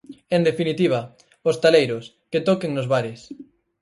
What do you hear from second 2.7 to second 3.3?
nos bares.